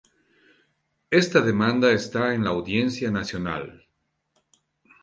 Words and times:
Esta 1.11 1.41
demanda 1.41 1.91
está 1.91 2.33
en 2.33 2.43
la 2.45 2.49
Audiencia 2.49 3.11
Nacional. 3.11 3.85